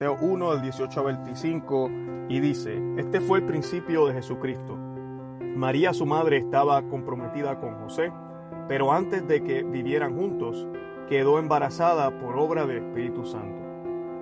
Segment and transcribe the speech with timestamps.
[0.00, 1.90] Mateo 1 del 18 al 25
[2.28, 4.76] y dice, este fue el principio de Jesucristo.
[5.56, 8.12] María su madre estaba comprometida con José,
[8.68, 10.68] pero antes de que vivieran juntos,
[11.08, 13.60] quedó embarazada por obra del Espíritu Santo.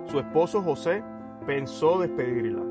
[0.07, 1.03] Su esposo José
[1.45, 2.63] pensó despedirla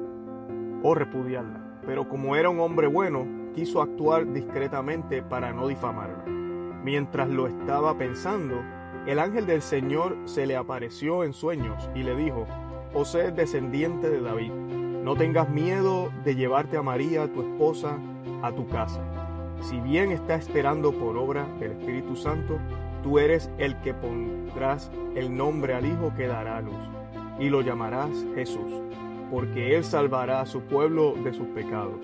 [0.83, 6.25] o repudiarla, pero como era un hombre bueno, quiso actuar discretamente para no difamarla.
[6.83, 8.65] Mientras lo estaba pensando,
[9.07, 12.49] el ángel del Señor se le apareció en sueños y le dijo,
[12.97, 17.99] José es descendiente de David, no tengas miedo de llevarte a María, tu esposa,
[18.41, 19.03] a tu casa.
[19.61, 22.59] Si bien está esperando por obra del Espíritu Santo,
[23.03, 26.89] tú eres el que pondrás el nombre al Hijo que dará luz,
[27.39, 28.73] y lo llamarás Jesús,
[29.31, 32.01] porque Él salvará a su pueblo de sus pecados.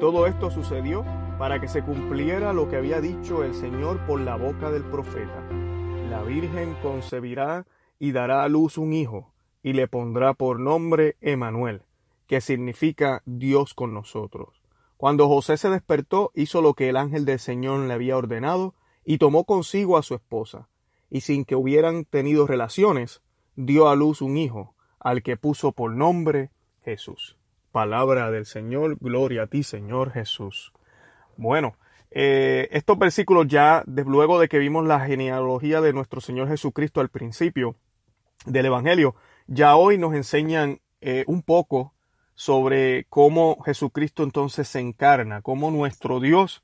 [0.00, 1.02] Todo esto sucedió
[1.38, 5.42] para que se cumpliera lo que había dicho el Señor por la boca del profeta.
[6.10, 7.64] La Virgen concebirá
[7.98, 9.29] y dará a luz un hijo,
[9.62, 11.82] y le pondrá por nombre Emanuel,
[12.26, 14.62] que significa Dios con nosotros.
[14.96, 19.18] Cuando José se despertó, hizo lo que el ángel del Señor le había ordenado, y
[19.18, 20.68] tomó consigo a su esposa,
[21.08, 23.22] y sin que hubieran tenido relaciones,
[23.56, 26.50] dio a luz un hijo, al que puso por nombre
[26.84, 27.36] Jesús.
[27.72, 30.72] Palabra del Señor, gloria a ti, Señor Jesús.
[31.36, 31.76] Bueno,
[32.10, 37.08] eh, estos versículos ya, luego de que vimos la genealogía de nuestro Señor Jesucristo al
[37.08, 37.76] principio
[38.44, 39.14] del Evangelio,
[39.50, 41.92] ya hoy nos enseñan eh, un poco
[42.34, 46.62] sobre cómo Jesucristo entonces se encarna, cómo nuestro Dios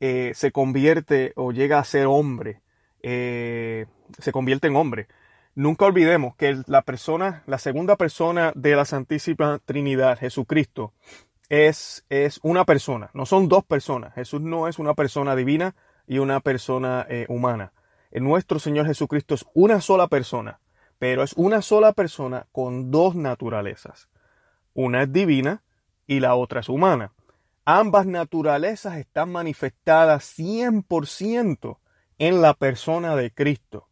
[0.00, 2.60] eh, se convierte o llega a ser hombre,
[3.02, 3.86] eh,
[4.18, 5.08] se convierte en hombre.
[5.54, 10.92] Nunca olvidemos que la persona, la segunda persona de la Santísima Trinidad, Jesucristo,
[11.48, 14.14] es, es una persona, no son dos personas.
[14.14, 15.74] Jesús no es una persona divina
[16.06, 17.72] y una persona humana.
[18.12, 20.60] nuestro Señor Jesucristo es una sola persona
[21.00, 24.10] pero es una sola persona con dos naturalezas.
[24.74, 25.62] Una es divina
[26.06, 27.14] y la otra es humana.
[27.64, 31.78] Ambas naturalezas están manifestadas 100%
[32.18, 33.88] en la persona de Cristo.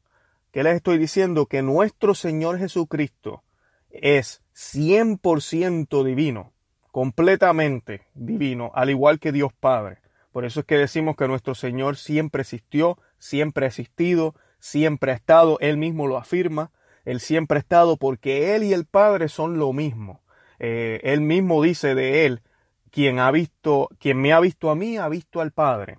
[0.53, 1.47] ¿Qué les estoy diciendo?
[1.47, 3.43] Que nuestro Señor Jesucristo
[3.89, 6.53] es 100% divino,
[6.93, 10.03] completamente divino, al igual que Dios Padre.
[10.31, 15.15] Por eso es que decimos que nuestro Señor siempre existió, siempre ha existido, siempre ha
[15.15, 16.71] estado, Él mismo lo afirma,
[17.09, 20.21] él siempre ha estado porque Él y el Padre son lo mismo.
[20.59, 22.43] Eh, él mismo dice de Él,
[22.91, 25.99] quien ha visto, quien me ha visto a mí, ha visto al Padre.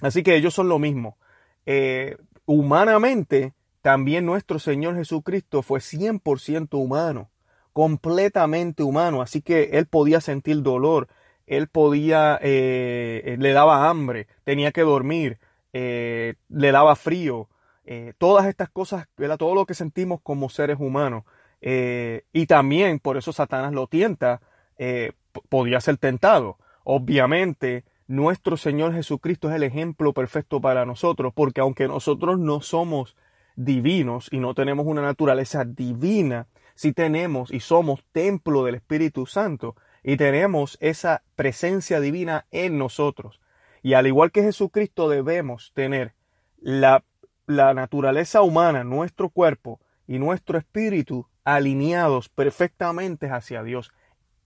[0.00, 1.16] Así que ellos son lo mismo.
[1.64, 7.30] Eh, humanamente, también nuestro Señor Jesucristo fue 100% humano,
[7.72, 9.22] completamente humano.
[9.22, 11.06] Así que Él podía sentir dolor,
[11.46, 15.38] Él podía, eh, le daba hambre, tenía que dormir,
[15.72, 17.48] le daba frío,
[17.84, 21.24] eh, todas estas cosas, todo lo que sentimos como seres humanos.
[21.60, 24.40] Eh, y también por eso Satanás lo tienta,
[24.78, 25.12] eh,
[25.48, 26.58] podía ser tentado.
[26.84, 33.16] Obviamente, nuestro Señor Jesucristo es el ejemplo perfecto para nosotros, porque aunque nosotros no somos
[33.56, 39.76] divinos y no tenemos una naturaleza divina, sí tenemos y somos templo del Espíritu Santo
[40.02, 43.40] y tenemos esa presencia divina en nosotros.
[43.82, 46.14] Y al igual que Jesucristo debemos tener
[46.60, 47.04] la
[47.52, 53.92] la naturaleza humana, nuestro cuerpo y nuestro espíritu alineados perfectamente hacia Dios.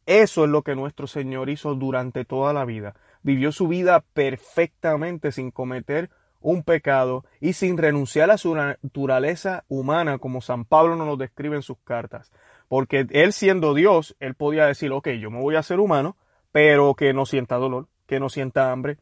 [0.06, 2.94] Eso es lo que nuestro Señor hizo durante toda la vida.
[3.22, 10.18] Vivió su vida perfectamente sin cometer un pecado y sin renunciar a su naturaleza humana,
[10.18, 12.30] como San Pablo nos lo describe en sus cartas.
[12.68, 16.16] Porque él siendo Dios, él podía decir, ok, yo me voy a ser humano,
[16.52, 18.98] pero que no sienta dolor, que no sienta hambre.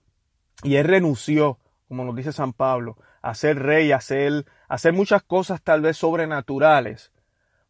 [0.62, 5.80] Y él renunció, como nos dice San Pablo, hacer rey, hacer, hacer muchas cosas tal
[5.80, 7.10] vez sobrenaturales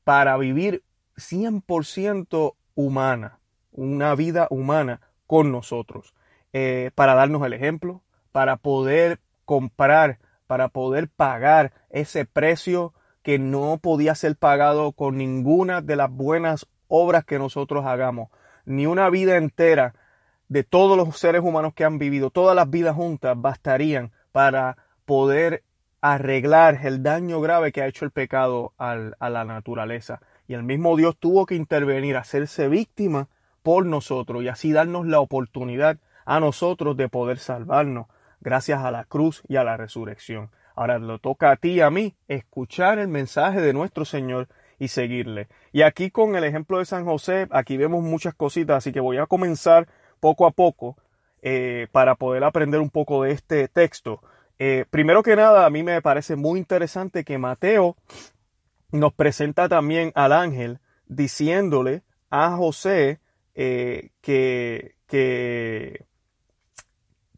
[0.02, 0.82] para vivir
[1.16, 3.38] 100% humana,
[3.70, 6.12] una vida humana con nosotros,
[6.52, 12.92] eh, para darnos el ejemplo, para poder comprar, para poder pagar ese precio
[13.22, 18.28] que no podía ser pagado con ninguna de las buenas obras que nosotros hagamos,
[18.64, 19.94] ni una vida entera
[20.48, 25.62] de todos los seres humanos que han vivido, todas las vidas juntas bastarían para poder
[26.00, 30.20] arreglar el daño grave que ha hecho el pecado a la naturaleza.
[30.46, 33.28] Y el mismo Dios tuvo que intervenir, hacerse víctima
[33.62, 35.96] por nosotros y así darnos la oportunidad
[36.26, 38.06] a nosotros de poder salvarnos
[38.40, 40.50] gracias a la cruz y a la resurrección.
[40.76, 44.48] Ahora lo toca a ti y a mí escuchar el mensaje de nuestro Señor
[44.78, 45.48] y seguirle.
[45.72, 49.18] Y aquí con el ejemplo de San José, aquí vemos muchas cositas, así que voy
[49.18, 49.88] a comenzar
[50.20, 50.96] poco a poco
[51.42, 54.20] eh, para poder aprender un poco de este texto.
[54.58, 57.96] Eh, primero que nada, a mí me parece muy interesante que Mateo
[58.92, 63.20] nos presenta también al ángel diciéndole a José
[63.54, 66.04] eh, que, que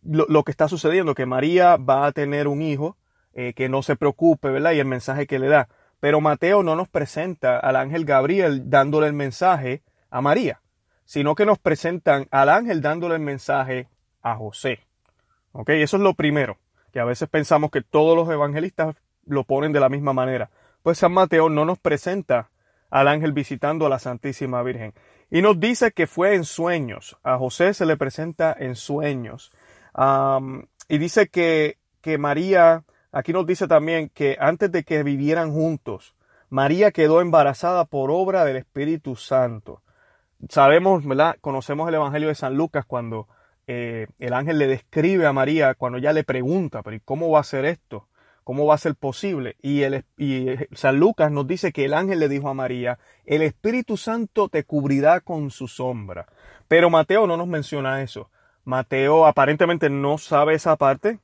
[0.03, 2.97] lo, que está sucediendo, que María va a tener un hijo,
[3.33, 4.73] eh, que no se preocupe, ¿verdad?
[4.73, 5.69] Y el mensaje que le da.
[6.01, 10.61] Pero Mateo no nos presenta al ángel Gabriel dándole el mensaje a María,
[11.05, 13.89] sino que nos presentan al ángel dándole el mensaje
[14.23, 14.81] a José.
[15.53, 15.71] ¿Ok?
[15.71, 16.59] Eso es lo primero,
[16.97, 18.97] que a veces pensamos que todos los evangelistas
[19.27, 20.49] lo ponen de la misma manera.
[20.83, 22.49] Pues San Mateo no nos presenta
[22.89, 24.95] al ángel visitando a la Santísima Virgen.
[25.31, 27.19] Y nos dice que fue en sueños.
[27.23, 29.53] A José se le presenta en sueños.
[30.89, 36.15] y dice que, que María, aquí nos dice también que antes de que vivieran juntos,
[36.49, 39.83] María quedó embarazada por obra del Espíritu Santo.
[40.49, 41.37] Sabemos, ¿verdad?
[41.43, 43.29] Conocemos el Evangelio de San Lucas cuando
[43.67, 47.45] eh, el ángel le describe a María, cuando ella le pregunta, pero ¿cómo va a
[47.45, 48.09] ser esto?
[48.45, 49.57] ¿Cómo va a ser posible?
[49.61, 53.43] Y, el, y San Lucas nos dice que el ángel le dijo a María, el
[53.43, 56.27] Espíritu Santo te cubrirá con su sombra.
[56.69, 58.31] Pero Mateo no nos menciona eso.
[58.65, 61.19] Mateo aparentemente no sabe esa parte,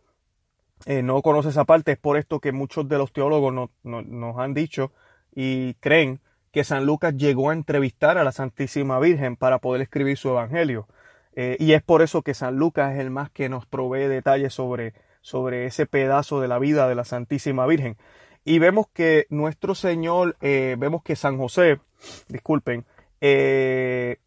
[0.87, 1.93] eh, no conoce esa parte.
[1.93, 4.93] Es por esto que muchos de los teólogos nos han dicho
[5.35, 6.21] y creen
[6.53, 10.87] que San Lucas llegó a entrevistar a la Santísima Virgen para poder escribir su Evangelio.
[11.34, 14.52] Eh, y es por eso que San Lucas es el más que nos provee detalles
[14.52, 17.96] sobre sobre ese pedazo de la vida de la Santísima Virgen.
[18.44, 21.81] Y vemos que nuestro Señor, eh, vemos que San José,
[22.29, 22.84] disculpen,
[23.20, 24.19] eh,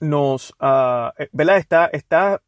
[0.00, 1.58] nos, uh, ¿verdad?
[1.58, 2.42] Está, está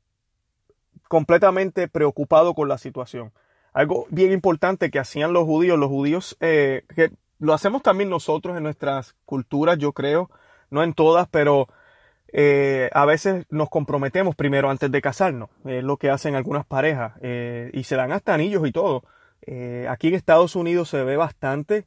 [1.09, 3.33] completamente preocupado con la situación.
[3.73, 8.65] Algo bien importante que hacían los judíos, los judíos, que lo hacemos también nosotros en
[8.65, 10.31] nuestras culturas, yo creo,
[10.71, 11.69] no en todas, pero
[12.37, 17.13] eh, a veces nos comprometemos primero antes de casarnos, es lo que hacen algunas parejas,
[17.23, 19.05] eh, y se dan hasta anillos y todo.
[19.43, 21.85] Eh, aquí en Estados Unidos se ve bastante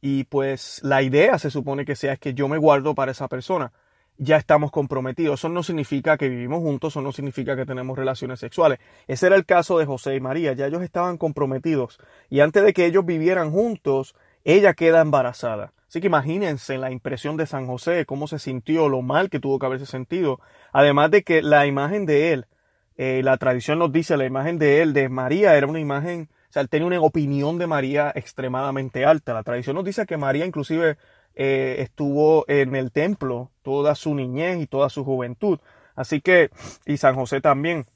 [0.00, 3.28] y pues la idea se supone que sea es que yo me guardo para esa
[3.28, 3.70] persona.
[4.16, 5.40] Ya estamos comprometidos.
[5.40, 8.78] Eso no significa que vivimos juntos, eso no significa que tenemos relaciones sexuales.
[9.06, 11.98] Ese era el caso de José y María, ya ellos estaban comprometidos
[12.30, 14.14] y antes de que ellos vivieran juntos,
[14.44, 15.74] ella queda embarazada.
[15.88, 19.58] Así que imagínense la impresión de San José, cómo se sintió, lo mal que tuvo
[19.58, 20.38] que haberse sentido.
[20.72, 22.46] Además de que la imagen de él,
[22.96, 26.52] eh, la tradición nos dice, la imagen de él, de María, era una imagen, o
[26.52, 29.32] sea, él tenía una opinión de María extremadamente alta.
[29.32, 30.98] La tradición nos dice que María inclusive
[31.34, 35.58] eh, estuvo en el templo toda su niñez y toda su juventud.
[35.94, 36.50] Así que,
[36.84, 37.86] y San José también.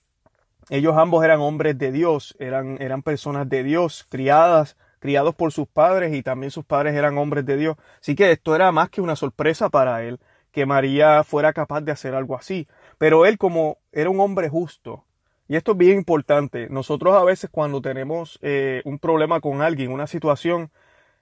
[0.71, 5.67] Ellos ambos eran hombres de Dios, eran, eran personas de Dios, criadas criados por sus
[5.67, 7.77] padres y también sus padres eran hombres de Dios.
[8.01, 10.21] Así que esto era más que una sorpresa para él,
[10.53, 12.69] que María fuera capaz de hacer algo así.
[12.99, 15.05] Pero él como era un hombre justo,
[15.49, 19.91] y esto es bien importante, nosotros a veces cuando tenemos eh, un problema con alguien,
[19.91, 20.71] una situación,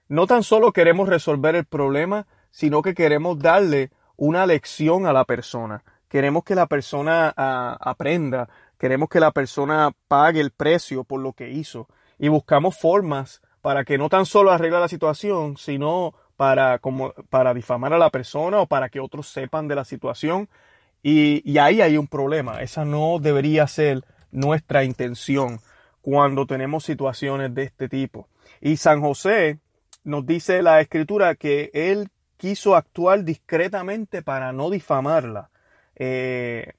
[0.07, 5.25] no tan solo queremos resolver el problema, sino que queremos darle una lección a la
[5.25, 5.83] persona.
[6.07, 8.47] Queremos que la persona ah, aprenda,
[8.77, 11.87] queremos que la persona pague el precio por lo que hizo
[12.19, 17.53] y buscamos formas para que no tan solo arregle la situación, sino para, como, para
[17.53, 20.49] difamar a la persona o para que otros sepan de la situación.
[21.03, 22.61] Y, ahí hay un problema.
[22.61, 25.59] Esa no debería ser nuestra intención
[26.01, 28.27] cuando tenemos situaciones de este tipo.
[28.59, 29.59] Y San José
[30.03, 35.51] nos dice la escritura que él quiso actuar discretamente para no difamarla.
[35.95, 36.73] Eh,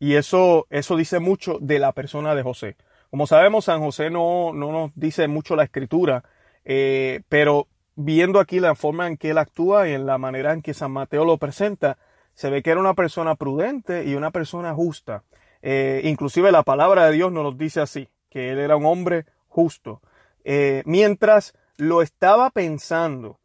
[0.00, 2.76] y eso, eso dice mucho de la persona de José.
[3.10, 6.24] Como sabemos, San José no, no nos dice mucho la escritura,
[6.64, 10.62] eh, pero viendo aquí la forma en que él actúa y en la manera en
[10.62, 11.98] que San Mateo lo presenta,
[12.34, 15.24] se ve que era una persona prudente y una persona justa.
[15.62, 20.00] Eh, inclusive la palabra de Dios nos dice así, que él era un hombre justo.
[20.44, 23.38] Eh, mientras lo estaba pensando,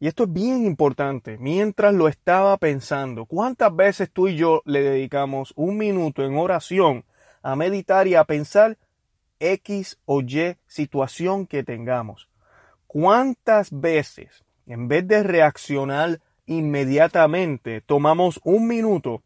[0.00, 4.82] y esto es bien importante, mientras lo estaba pensando, ¿cuántas veces tú y yo le
[4.82, 7.04] dedicamos un minuto en oración
[7.42, 8.78] a meditar y a pensar
[9.40, 12.28] X o Y situación que tengamos.
[12.86, 19.22] ¿Cuántas veces, en vez de reaccionar inmediatamente, tomamos un minuto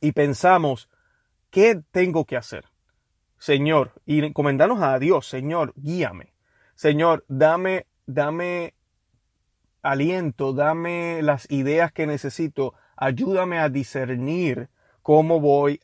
[0.00, 0.88] y pensamos,
[1.50, 2.66] ¿qué tengo que hacer?
[3.38, 6.32] Señor, y encomendarnos a Dios, Señor, guíame.
[6.74, 8.74] Señor, dame, dame
[9.82, 14.68] aliento, dame las ideas que necesito, ayúdame a discernir
[15.02, 15.80] cómo voy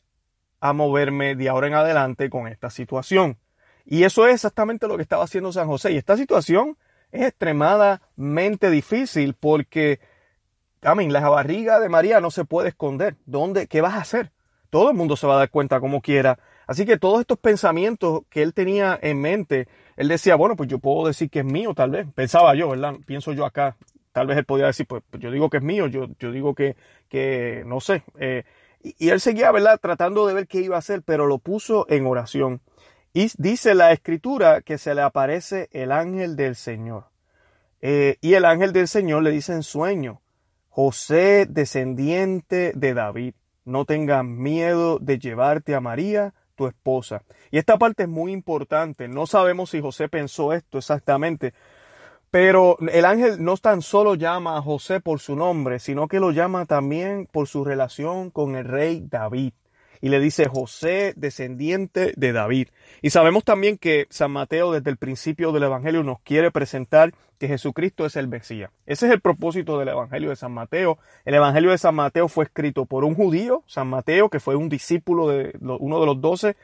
[0.61, 3.38] a moverme de ahora en adelante con esta situación.
[3.85, 5.93] Y eso es exactamente lo que estaba haciendo San José.
[5.93, 6.77] Y esta situación
[7.11, 10.00] es extremadamente difícil porque,
[10.83, 13.17] amén, la barriga de María no se puede esconder.
[13.25, 13.67] ¿Dónde?
[13.67, 14.31] ¿Qué vas a hacer?
[14.71, 16.38] Todo el mundo se va a dar cuenta como quiera.
[16.67, 20.79] Así que todos estos pensamientos que él tenía en mente, él decía, bueno, pues yo
[20.79, 22.07] puedo decir que es mío, tal vez.
[22.15, 22.95] Pensaba yo, ¿verdad?
[23.07, 23.75] Pienso yo acá,
[24.12, 26.55] tal vez él podía decir, pues, pues yo digo que es mío, yo, yo digo
[26.55, 26.77] que,
[27.09, 28.03] que no sé.
[28.19, 28.45] Eh,
[28.82, 29.78] y, él seguía, ¿verdad?
[29.80, 32.61] Tratando de ver qué iba a hacer, pero lo puso en oración.
[33.12, 37.06] Y dice la escritura que se le aparece el ángel del Señor.
[37.80, 40.20] Eh, y el ángel del Señor le dice en sueño,
[40.68, 47.23] José, descendiente de David, no tengas miedo de llevarte a María, tu esposa.
[47.50, 49.08] Y esta parte es muy importante.
[49.08, 51.54] No sabemos si José pensó esto exactamente,
[52.30, 56.30] pero el ángel no tan solo llama a José por su nombre, sino que lo
[56.30, 59.52] llama también por su relación con el rey David.
[60.00, 62.68] Y le dice José, descendiente de David.
[63.02, 67.49] Y sabemos también que San Mateo desde el principio del Evangelio nos quiere presentar que
[67.49, 68.70] Jesucristo es el Mesías.
[68.87, 70.99] Ese es el propósito del Evangelio de San Mateo.
[71.25, 74.68] El Evangelio de San Mateo fue escrito por un judío, San Mateo, que fue un
[74.68, 76.56] discípulo de uno de los doce,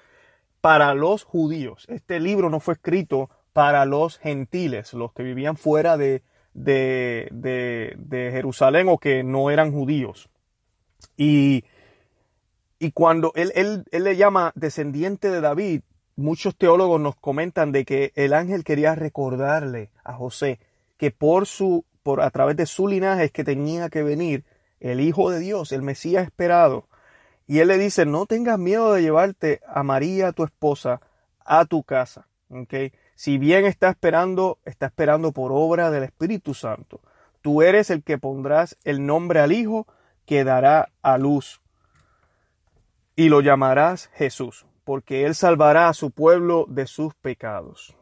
[0.61, 1.87] para los judíos.
[1.89, 6.23] Este libro no fue escrito para los gentiles, los que vivían fuera de,
[6.55, 10.29] de, de, Jerusalén o que no eran judíos.
[11.17, 11.65] Y,
[12.81, 15.83] y cuando él, él, él, le llama descendiente de David,
[16.17, 20.59] muchos teólogos nos comentan de que el ángel quería recordarle a José
[20.97, 24.45] que por su, por a través de su linaje es que tenía que venir
[24.81, 26.89] el Hijo de Dios, el Mesías esperado.
[27.47, 31.01] Y él le dice, no tengas miedo de llevarte a María, tu esposa,
[31.45, 32.27] a tu casa.
[32.49, 32.93] ¿okay?
[33.15, 37.01] Si bien está esperando, está esperando por obra del Espíritu Santo.
[37.43, 39.87] Tú eres el que pondrás el nombre al Hijo
[40.27, 41.61] que dará a luz.
[43.17, 47.95] Y lo llamarás Jesús, porque Él salvará a su pueblo de sus pecados.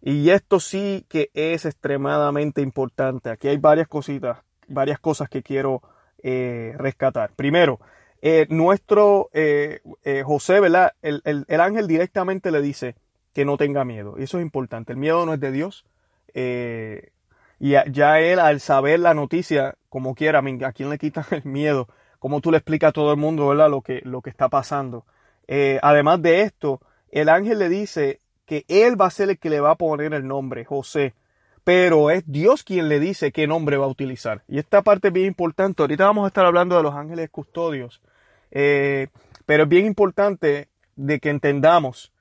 [0.00, 3.30] Y esto sí que es extremadamente importante.
[3.30, 5.82] Aquí hay varias cositas, varias cosas que quiero
[6.22, 7.30] eh, rescatar.
[7.34, 7.80] Primero,
[8.22, 9.80] eh, nuestro eh,
[10.24, 10.92] José, ¿verdad?
[11.02, 12.94] el ángel directamente le dice,
[13.32, 14.16] que no tenga miedo.
[14.18, 14.92] Y eso es importante.
[14.92, 15.84] El miedo no es de Dios.
[16.34, 17.10] Eh,
[17.60, 21.88] y ya él, al saber la noticia, como quiera, a quién le quitan el miedo,
[22.18, 23.70] como tú le explicas a todo el mundo, ¿verdad?
[23.70, 25.04] Lo que, lo que está pasando.
[25.46, 26.80] Eh, además de esto,
[27.10, 30.14] el ángel le dice que él va a ser el que le va a poner
[30.14, 31.14] el nombre, José.
[31.64, 34.42] Pero es Dios quien le dice qué nombre va a utilizar.
[34.48, 35.82] Y esta parte es bien importante.
[35.82, 38.00] Ahorita vamos a estar hablando de los ángeles custodios.
[38.50, 39.08] Eh,
[39.44, 42.12] pero es bien importante de que entendamos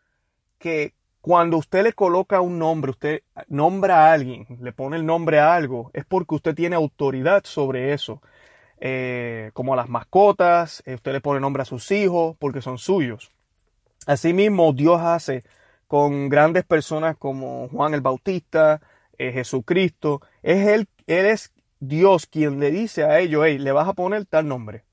[0.59, 0.93] que
[1.27, 5.55] cuando usted le coloca un nombre, usted nombra a alguien, le pone el nombre a
[5.55, 8.21] algo, es porque usted tiene autoridad sobre eso.
[8.79, 12.77] Eh, como a las mascotas, eh, usted le pone nombre a sus hijos porque son
[12.77, 13.29] suyos.
[14.05, 15.43] Asimismo, Dios hace
[15.87, 18.79] con grandes personas como Juan el Bautista,
[19.17, 20.21] eh, Jesucristo.
[20.43, 24.25] Es él, él es Dios quien le dice a ellos, hey, le vas a poner
[24.27, 24.85] tal nombre.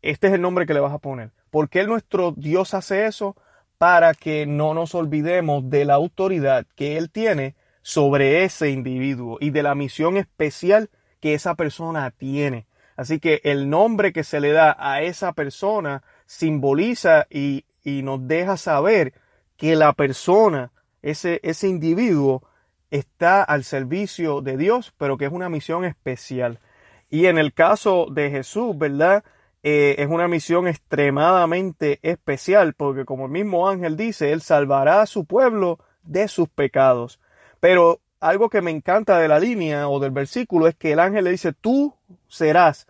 [0.00, 1.30] Este es el nombre que le vas a poner.
[1.50, 3.36] ¿Por qué nuestro Dios hace eso?
[3.78, 9.50] Para que no nos olvidemos de la autoridad que Él tiene sobre ese individuo y
[9.50, 12.66] de la misión especial que esa persona tiene.
[12.96, 18.58] Así que el nombre que se le da a esa persona simboliza y, nos deja
[18.58, 19.14] saber
[19.56, 22.42] que la persona, ese, ese individuo,
[22.90, 26.58] está al servicio de Dios, pero que es una misión especial.
[27.08, 29.24] Y en el caso de Jesús, ¿verdad?
[29.62, 35.06] Eh, es una misión extremadamente especial porque como el mismo ángel dice, Él salvará a
[35.06, 37.20] su pueblo de sus pecados.
[37.60, 41.24] Pero algo que me encanta de la línea o del versículo es que el ángel
[41.24, 41.94] le dice, tú
[42.28, 42.86] serás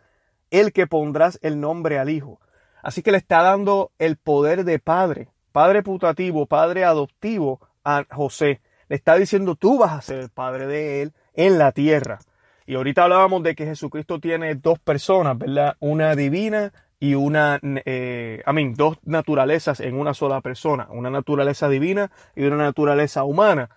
[0.50, 2.40] el que pondrás el nombre al hijo.
[2.82, 8.60] Así que le está dando el poder de padre, padre putativo, padre adoptivo a José.
[8.88, 12.20] Le está diciendo, tú vas a ser el padre de él en la tierra.
[12.68, 15.78] Y ahorita hablábamos de que Jesucristo tiene dos personas, ¿verdad?
[15.80, 16.70] Una divina
[17.00, 22.44] y una, eh, I mean, dos naturalezas en una sola persona, una naturaleza divina y
[22.44, 23.70] una naturaleza humana.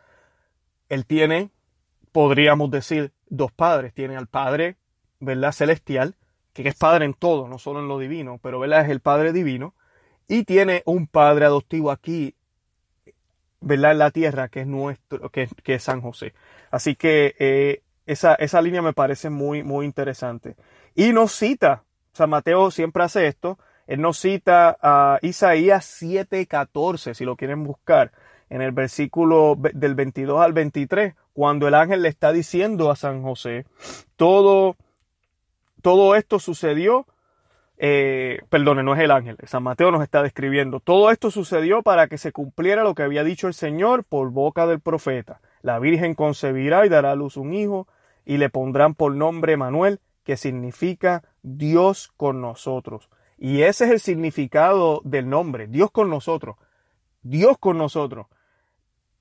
[0.89, 1.51] Él tiene,
[2.11, 3.93] podríamos decir, dos padres.
[3.93, 4.75] Tiene al Padre,
[5.21, 5.53] ¿verdad?
[5.53, 6.15] Celestial,
[6.51, 8.83] que es Padre en todo, no solo en lo divino, pero, ¿verdad?
[8.83, 9.73] Es el Padre divino.
[10.27, 12.35] Y tiene un Padre adoptivo aquí,
[13.61, 13.93] ¿verdad?
[13.93, 16.33] En la tierra, que es nuestro, que, es San José.
[16.71, 20.55] Así que eh, esa, esa línea me parece muy, muy interesante.
[20.95, 27.25] Y nos cita, San Mateo siempre hace esto, él nos cita a Isaías 7:14, si
[27.25, 28.11] lo quieren buscar,
[28.49, 33.23] en el versículo del 22 al 23, cuando el ángel le está diciendo a San
[33.23, 33.65] José,
[34.17, 34.75] todo,
[35.81, 37.05] todo esto sucedió,
[37.77, 42.07] eh, perdone, no es el ángel, San Mateo nos está describiendo, todo esto sucedió para
[42.07, 45.39] que se cumpliera lo que había dicho el Señor por boca del profeta.
[45.61, 47.87] La Virgen concebirá y dará a luz un hijo
[48.25, 53.09] y le pondrán por nombre Manuel, que significa Dios con nosotros.
[53.37, 56.57] Y ese es el significado del nombre, Dios con nosotros.
[57.23, 58.27] Dios con nosotros.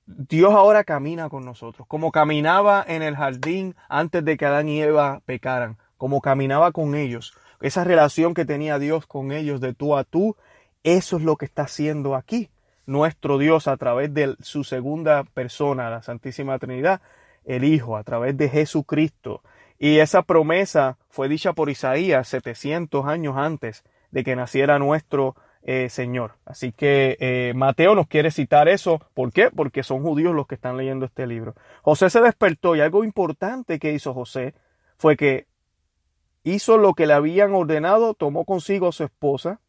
[0.05, 4.81] Dios ahora camina con nosotros, como caminaba en el jardín antes de que Adán y
[4.81, 7.33] Eva pecaran, como caminaba con ellos.
[7.61, 10.35] Esa relación que tenía Dios con ellos de tú a tú,
[10.83, 12.49] eso es lo que está haciendo aquí
[12.85, 17.01] nuestro Dios a través de su segunda persona, la Santísima Trinidad,
[17.45, 19.41] el Hijo, a través de Jesucristo.
[19.77, 25.89] Y esa promesa fue dicha por Isaías 700 años antes de que naciera nuestro eh,
[25.89, 26.33] Señor.
[26.45, 28.99] Así que eh, Mateo nos quiere citar eso.
[29.13, 29.49] ¿Por qué?
[29.49, 31.55] Porque son judíos los que están leyendo este libro.
[31.81, 34.53] José se despertó y algo importante que hizo José
[34.97, 35.47] fue que
[36.43, 39.61] hizo lo que le habían ordenado, tomó consigo a su esposa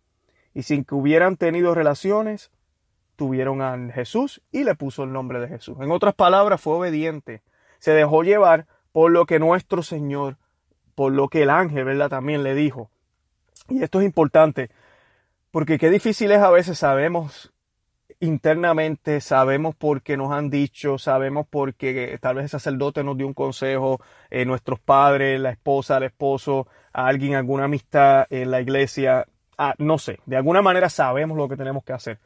[0.55, 2.51] y sin que hubieran tenido relaciones,
[3.17, 5.77] tuvieron a Jesús y le puso el nombre de Jesús.
[5.81, 7.43] En otras palabras, fue obediente.
[7.83, 10.37] Se dejó llevar por lo que nuestro Señor,
[10.95, 12.11] por lo que el ángel, ¿verdad?
[12.11, 12.91] También le dijo.
[13.69, 14.71] Y esto es importante.
[15.51, 17.53] Porque qué difícil es a veces, sabemos
[18.21, 23.35] internamente, sabemos porque nos han dicho, sabemos porque tal vez el sacerdote nos dio un
[23.35, 29.27] consejo, eh, nuestros padres, la esposa, el esposo, alguien, alguna amistad en la iglesia,
[29.59, 32.21] ah, no sé, de alguna manera sabemos lo que tenemos que hacer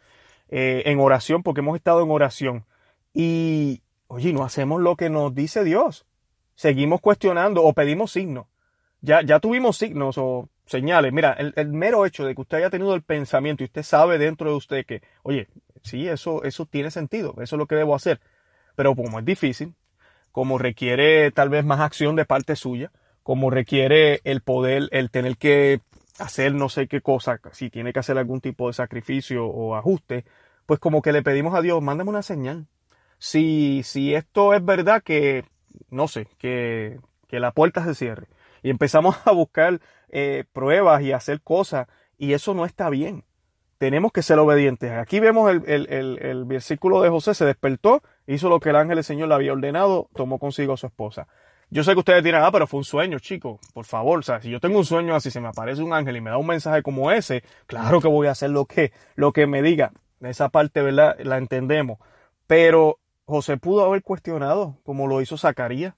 [0.51, 2.67] eh, en oración porque hemos estado en oración
[3.15, 6.07] y, oye, no hacemos lo que nos dice Dios,
[6.55, 8.47] seguimos cuestionando o pedimos signos.
[9.01, 11.13] Ya, ya tuvimos signos o señales.
[11.13, 14.51] Mira, el, mero hecho de que usted haya tenido el pensamiento y usted sabe dentro
[14.51, 15.49] de usted que, oye,
[15.83, 18.21] sí, eso, eso tiene sentido, eso es lo que debo hacer.
[18.75, 19.75] Pero como es difícil,
[20.33, 22.91] como requiere tal vez más acción de parte suya,
[23.23, 25.81] como requiere el poder, el tener que
[26.19, 30.25] hacer no sé qué cosa, si tiene que hacer algún tipo de sacrificio o ajuste,
[30.67, 32.67] pues como que le pedimos a Dios, mándame una señal.
[33.19, 35.45] Si, si esto es verdad que,
[35.91, 38.29] no sé, que, que la puerta se cierre.
[38.63, 43.25] Y empezamos a buscar eh, pruebas y hacer cosas y eso no está bien.
[43.79, 44.91] Tenemos que ser obedientes.
[44.93, 49.29] Aquí vemos el, versículo de José, se despertó, hizo lo que el ángel del Señor
[49.29, 51.29] le había ordenado, tomó consigo a su esposa.
[51.69, 53.59] Yo sé que ustedes dirán, ah, pero fue un sueño, chicos.
[53.75, 56.31] Por favor, si yo tengo un sueño así, se me aparece un ángel y me
[56.31, 59.61] da un mensaje como ese, claro que voy a hacer lo que, lo que me
[59.61, 59.93] diga.
[60.21, 61.19] Esa parte, ¿verdad?
[61.19, 61.99] La entendemos.
[62.47, 65.95] Pero José pudo haber cuestionado, como lo hizo Zacarías.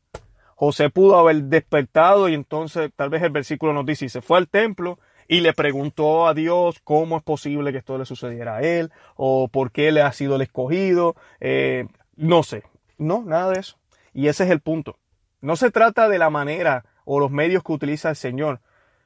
[0.55, 4.39] José pudo haber despertado y entonces tal vez el versículo nos dice, y se fue
[4.39, 8.63] al templo y le preguntó a Dios cómo es posible que esto le sucediera a
[8.63, 11.15] él o por qué le ha sido el escogido.
[11.39, 11.87] Eh,
[12.17, 12.65] no sé,
[12.97, 13.77] no, nada de eso.
[14.15, 14.97] Y ese es el punto.
[15.43, 18.61] No se trata de la manera o los medios que utiliza el Señor.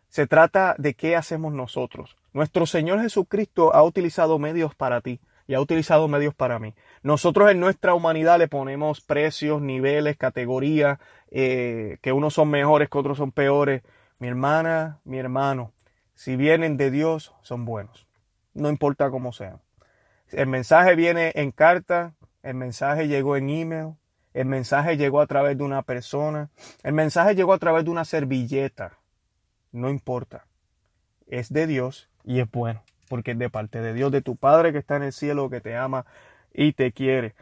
[0.08, 2.16] Se trata de qué hacemos nosotros.
[2.32, 6.74] Nuestro Señor Jesucristo ha utilizado medios para ti y ha utilizado medios para mí.
[7.02, 10.98] Nosotros en nuestra humanidad le ponemos precios, niveles, categorías,
[11.30, 13.82] eh, que unos son mejores, que otros son peores.
[14.18, 15.72] Mi hermana, mi hermano,
[16.14, 18.06] si vienen de Dios, son buenos.
[18.54, 19.60] No importa cómo sean.
[20.30, 23.94] El mensaje viene en carta, el mensaje llegó en email,
[24.32, 26.50] el mensaje llegó a través de una persona,
[26.82, 28.98] el mensaje llegó a través de una servilleta.
[29.72, 30.46] No importa.
[31.26, 34.72] Es de Dios y es bueno porque es de parte de Dios, de tu Padre
[34.72, 36.06] que está en el cielo, que te ama
[36.54, 37.34] y te quiere.